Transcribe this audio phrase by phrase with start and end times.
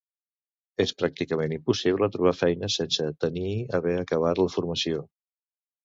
[0.85, 5.09] És pràcticament impossible trobar feina sense tenir haver acabat la formació.